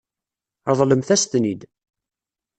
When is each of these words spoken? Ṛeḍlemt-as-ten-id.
Ṛeḍlemt-as-ten-id. 0.71 1.61